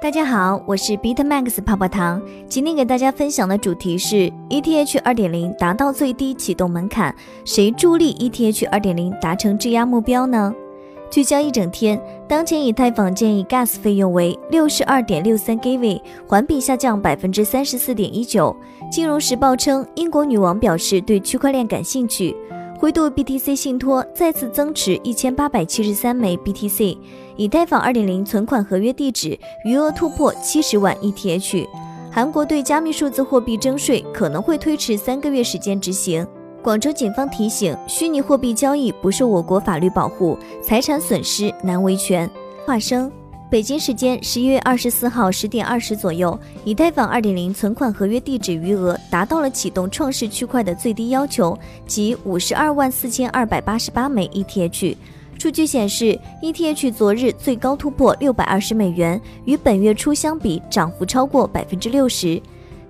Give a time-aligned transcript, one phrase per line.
[0.00, 2.22] 大家好，我是 Bitmax 泡泡糖。
[2.48, 7.12] 今天给大家分享的主题是 ETH 2.0达到最低启动门槛，
[7.44, 10.54] 谁助力 ETH 2.0达成质押目标呢？
[11.10, 18.54] 聚焦一整天，当前以太坊建议 Gas 费用为六十二点六三 GV，环比下降百分之三十四点一九。
[18.92, 22.36] 金融时报称，英国女王表示对区块链感兴趣。
[22.78, 26.96] 灰度 BTC 信托再次增持一千八百七十三枚 BTC，
[27.36, 31.66] 以太坊二点零存款合约地址余额突破七十万 ETH。
[32.12, 36.24] 韩国对加密数字货币征税可能会推迟三个月时间执行。
[36.62, 42.30] 广州警方提醒，虚拟货币交易不受我国法律保护，财产损失难维权。
[42.64, 43.10] 华生。
[43.50, 54.94] 北京时间十一月二十四号十点二十左右，以太坊二点零存款合约地址余额达到了启动创世区块的最低要求，即五十二万四千二百八十八枚 ETH。
[55.38, 62.38] 数据显示，ETH 昨日最高突破六百二十美元，与本月初相比，涨幅超过百分之六十。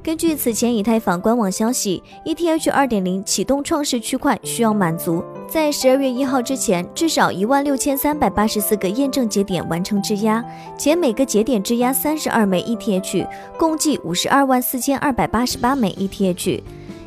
[0.08, 10.42] 根据此前以太坊官网消息，ETH 二点零启动创世区块需要满足在十二月一号之前至少一万六千三百八十四个验证节点完成质押，
[10.78, 16.62] 且每个节点质押三十二枚 ETH，共计五十二万四千二百八十八枚 ETH。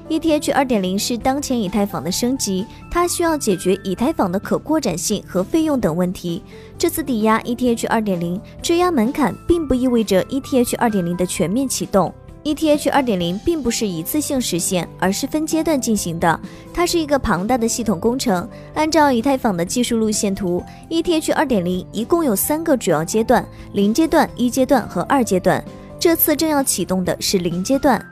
[0.07, 6.43] ETH 二点零是当前以太坊的升级，它需要解决以太坊的可扩展性和费用等问题。
[6.77, 12.13] 这次抵押 ETH 二点零质押门槛，并不意味着 ETH 二点零的全面启动。
[12.43, 16.39] ETH 二点零并不是一次性实现，而是分阶段进行的。
[16.73, 18.47] 它是一个庞大的系统工程。
[18.73, 25.63] 按照以太坊的技术路线图，ETH 二点零一共有三个主要阶段：零阶段、一阶段和二阶段。
[25.99, 28.03] 这次正要启动的是零阶段。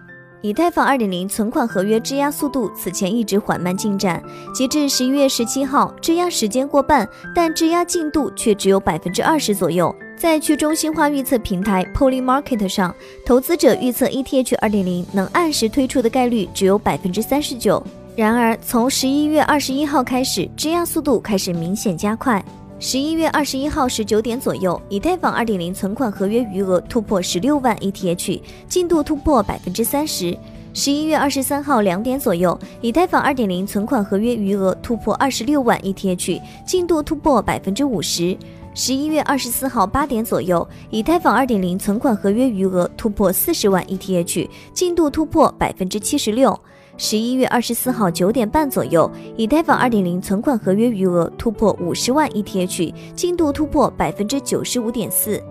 [0.41, 9.94] 以太坊二点零存款合约质押速度此前一直缓慢进展，截至十一月十七号，质押时间过半，但质押进度却只有百分之二十左右。
[10.20, 12.94] 在去中心化预测平台 Polymarket 上，
[13.25, 17.81] 投资者预测 ETH 二点零能按时推出的概率只有百分之三十九。
[18.17, 22.44] 然而，从十一月二十一号开始，质押速度开始明显加快。
[22.81, 30.38] 十一月二十一号十九点左右，以太坊二点零存款合约余额突破十六万 ETH，进度突破百分之三十。
[30.74, 38.38] 十一月二十三号两点左右，以太坊二点零存款合约余额突破二十六万 ETH，进度突破百分之五十。
[38.81, 46.57] 十一月二十四号八点左右，以太坊二点零存款合约余额突破四十万 ETH，进度突破百分之七十六。
[46.95, 55.44] 十一月二十四号九点半左右，以太坊二点零存款合约余额突破五十万 ETH，进度突破百分之九十五点四。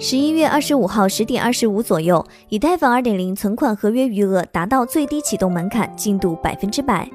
[0.00, 7.08] 十一月二十五号十点二十五左右，以太坊二点零存款合约余额达到最低启动门槛，进度百分之百。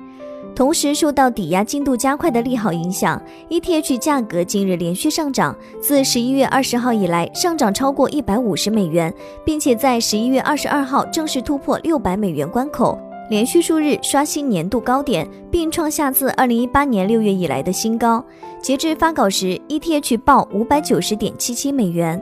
[0.58, 9.14] 同时，受到抵押进度加快的利好影响，ETH 价格近日连续上涨，自十一月二十号以来上涨超过一百五十美元，
[9.46, 12.98] 并且在十一月二十二号正式突破六百美元关口，
[13.30, 18.26] 连续数日刷新年度高点，并创下自二零一八年六月以来的新高。
[18.60, 22.20] 截至发稿时，ETH 报五百九十点七七美元。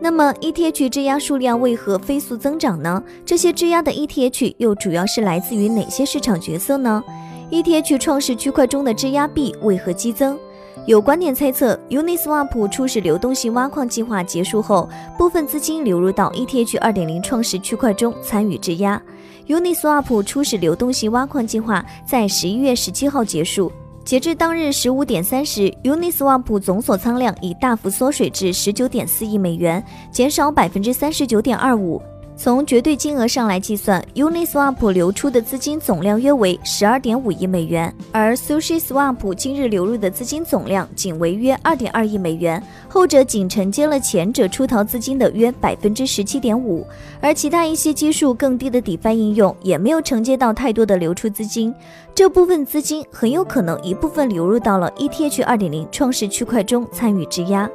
[0.00, 3.02] 那么，ETH 质押数量为何飞速增长呢？
[3.26, 7.04] 这些质押的 ETH 又主要是来自于哪些市场角色呢
[7.50, 10.38] ？ETH 创世区块中的质押币为何激增？
[10.86, 14.88] 有观点猜测，Uniswap 初始流动性挖矿计划结束后，
[15.18, 19.00] 部分资金流入到 ETH 2.0创世区块中参与质押。
[19.48, 23.72] Uniswap 初始流动性挖矿计划在十一月十七号结束，
[24.04, 32.00] 截至当日十五点三十，Uniswap 总锁仓量已大幅缩水至十九点四亿美元，减少百分之三十九点二五。
[32.40, 46.86] 从绝对金额上来计算，Uniswap 流出的资金总量约为十二点五亿美元，而 SushiSwap 今日流入的资金总量仅为约二点二亿美元，后者仅承接了前者出逃资金的约百分之十七点五，
[47.20, 51.74] 而其他一些基数更低的 DeFi 应用也没有承接到太多的流出资金，
[52.14, 57.68] 这部分资金很有可能一部分流入到了 ETH 二点零创世区块中参与质押。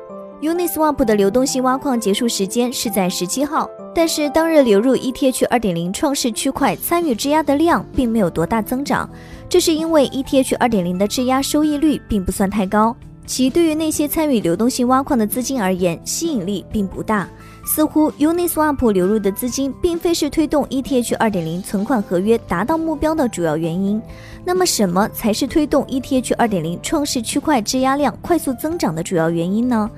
[0.44, 3.70] Uniswap 的流动性挖矿结束时间是在十七号。
[3.96, 9.10] 但是当日流入 ETH 二点零创世区块参与质押的量并没有多大增长，
[9.48, 12.94] 这是因为 ETH 二点零的质押收益率并不算太高，
[13.26, 17.26] 其对于那些参与流动性挖矿的资金而言吸引力并不大。
[17.66, 24.02] 似乎 Uniswap 流入的资金并非是推动 ETH 二点零存款合约达到目标的主要原因。
[24.44, 29.90] 那么什么才是推动 ETH 二点零创世区块质押量快速增长的主要原因呢？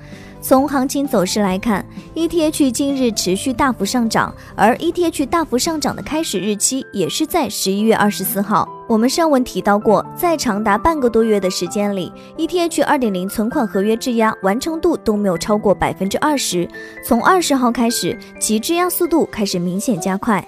[0.46, 1.84] 从行情走势来看
[2.14, 8.68] ，ETH 近日持续大幅上涨，而 ETH 大幅上涨的开始日期也是在十一月二十四号。
[8.88, 16.68] 我们上文提到过，在长达半个多月的时间里，ETH 二点零存款合约质押完成度都没有超过百分之二十。
[17.04, 20.46] 从二十号开始，其质押速度开始明显加快。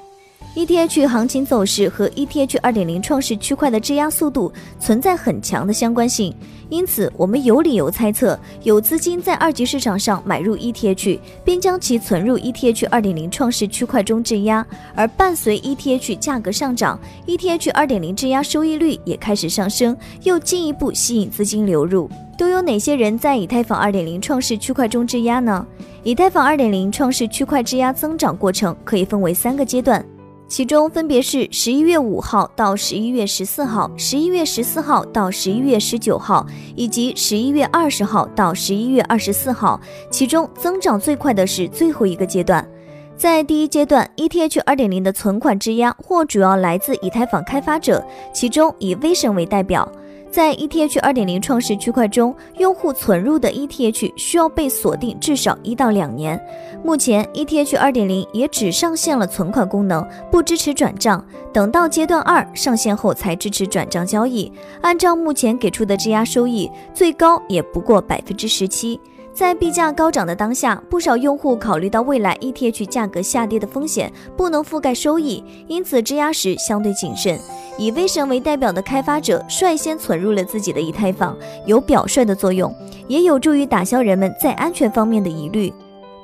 [0.59, 6.35] ETH 行情走势和 ETH 二点零创世区块的质押速度存在很强的相关性，
[6.69, 14.67] 因此我们有理由猜测，有资金在二级市场上买入 ETH，并将其存入 ETH 二点零创世区块中质押。
[14.97, 22.11] 而伴随 ETH 价格上涨，ETH 二点零质押收益率也开始上升，又进一步吸引资金流入。
[22.37, 25.65] 都有哪些人在以太坊二点零创世区块中质押呢？
[26.03, 30.05] 以太坊二点零创世区块质押增长过程可以分为三个阶段。
[30.49, 39.79] 其中分别是十一月五号到十一月十四号、十一月十四号到十一月十九号，以及十一月二十号到十一月二十四号。
[40.11, 42.67] 其中增长最快的是最后一个阶段。
[43.15, 48.03] 在第一阶段，ETH 2.0的存款质押或主要来自以太坊开发者，
[48.33, 49.87] 其中以 V 神为代表。
[50.31, 56.39] 在 ETH 二点零创世区块中，用户存入的 ETH 需要被锁定至少一到两年。
[56.85, 61.25] 目前，ETH 二点零也只上线了存款功能，不支持转账。
[61.53, 64.53] 等到阶段二上线后，才支持转账交易。
[64.83, 69.01] 按照目前给出的质押收益，最高也不过百分之十七。
[69.33, 77.39] 在币价高涨的当下，不少用户考虑到未来 ETH 价格下跌的风险，不能覆盖收益，因此质押时相对谨慎。
[77.79, 82.75] 以威神为代表的开发者率先存入了自己的以太坊，有表率的作用，
[83.07, 85.73] 也有助于打消人们在安全方面的疑虑。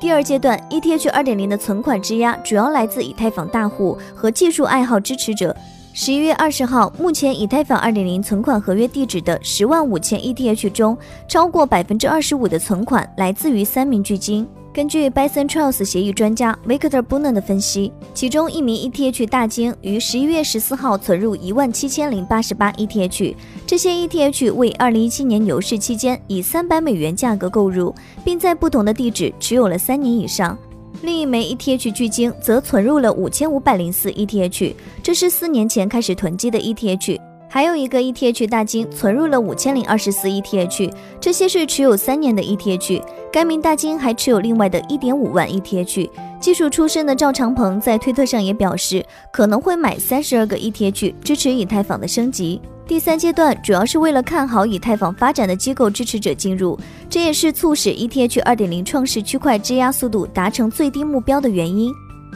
[0.01, 5.57] 第二阶段，ETH 二点零的存款质押主要来自以太坊大户和技术爱好支持者。
[5.93, 10.99] 十一月二十号，目前以太坊二点零存款合约地址的十万五千 ETH 中，
[11.29, 14.45] 超过百分之二十五的存款来自于三名巨鲸。
[14.75, 27.95] 根据 Bison Trust 协议专家 Victor b u n n 的分析，其中一名 ETH 大鲸于十一月十四号存入一万七千零八十八 ETH，这些 ETH 为二零一七年牛市期间以三百美元价格购入，
[28.25, 30.59] 并在不同的地址持有了三年以上。
[31.03, 37.21] 另一枚 ETH 巨鲸则存入了五千五百零四 ETH，这是四年前开始囤积的 ETH。
[37.55, 43.01] 还有一个 ETH 大金存入了五千零二十四 ETH，这些是持有三年的 ETH。
[43.33, 46.11] 该名大金还持有另外的一点五万 ETH。
[46.41, 52.61] 技术出身的赵长鹏在推特上也表示，可能会买三十二个 ETH，支持以太坊的升级。
[52.89, 56.77] 第三阶段主要是为了看好以太坊发展的机构支持者进入，
[57.09, 61.93] 这也是促使 ETH 二点零创世区块质押速度达成最低目标的原因。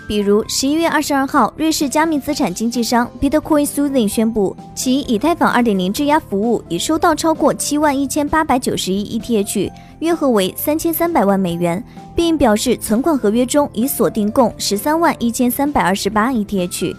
[0.09, 11.85] 比如，十一月二十二号，瑞士加密资产经纪商 Bitcoin Soothing 宣布，其以太坊二点零质押服务已收到超过七万一千八百九十亿 ETH，约合为三千三百万美元，
[12.17, 16.97] 并表示存款合约中已锁定共十三万一千三百二十八 ETH。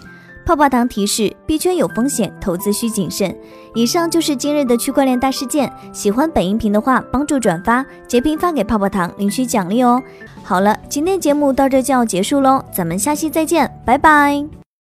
[0.50, 3.38] 泡泡糖提示：币圈有风险，投资需谨慎。
[3.76, 5.72] 以上就是今日的区块链大事件。
[5.94, 10.02] 喜欢本音频的话，帮助转发、截屏发给泡泡糖，领取奖励哦。
[10.42, 14.59] 好了，今天节目到这就要结束喽，咱们下期再见，拜拜。